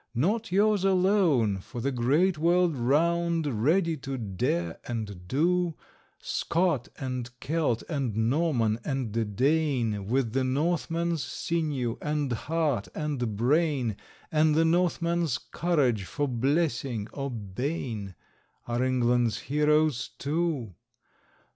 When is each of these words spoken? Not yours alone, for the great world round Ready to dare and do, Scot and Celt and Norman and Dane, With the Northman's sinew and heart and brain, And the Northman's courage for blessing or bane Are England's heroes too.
Not 0.15 0.51
yours 0.51 0.83
alone, 0.83 1.59
for 1.59 1.79
the 1.79 1.91
great 1.91 2.39
world 2.39 2.75
round 2.75 3.63
Ready 3.63 3.95
to 3.97 4.17
dare 4.17 4.79
and 4.87 5.27
do, 5.27 5.75
Scot 6.17 6.87
and 6.97 7.29
Celt 7.39 7.83
and 7.87 8.17
Norman 8.17 8.79
and 8.83 9.11
Dane, 9.35 10.07
With 10.07 10.33
the 10.33 10.43
Northman's 10.43 11.21
sinew 11.23 11.99
and 12.01 12.31
heart 12.33 12.87
and 12.95 13.35
brain, 13.37 13.95
And 14.31 14.55
the 14.55 14.65
Northman's 14.65 15.37
courage 15.37 16.05
for 16.05 16.27
blessing 16.27 17.07
or 17.13 17.29
bane 17.29 18.15
Are 18.67 18.83
England's 18.83 19.37
heroes 19.41 20.09
too. 20.17 20.73